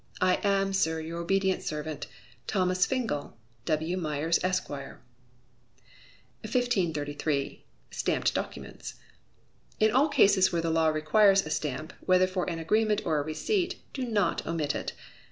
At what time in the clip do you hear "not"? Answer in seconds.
14.03-14.43